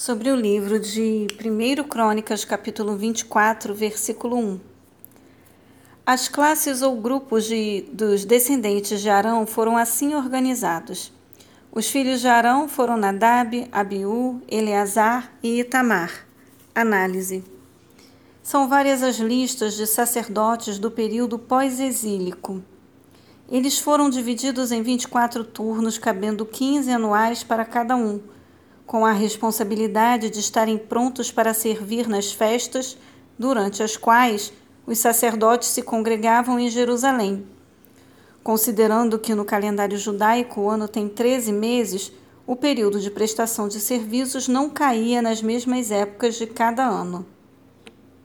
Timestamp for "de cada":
46.34-46.84